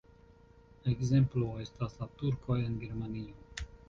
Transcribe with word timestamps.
Ekzemplo 0.91 1.49
estas 1.63 1.93
la 1.99 2.07
Turkoj 2.21 2.57
en 2.71 2.79
Germanio. 2.85 3.63